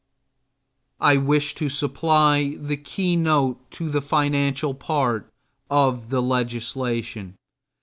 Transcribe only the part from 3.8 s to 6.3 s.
the financial part of the